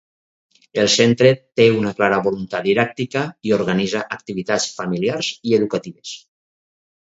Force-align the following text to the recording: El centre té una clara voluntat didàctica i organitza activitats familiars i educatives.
El 0.83 0.87
centre 0.93 1.33
té 1.59 1.67
una 1.81 1.91
clara 1.99 2.17
voluntat 2.27 2.65
didàctica 2.69 3.23
i 3.51 3.53
organitza 3.59 4.03
activitats 4.17 4.67
familiars 4.81 5.31
i 5.51 5.55
educatives. 5.61 6.17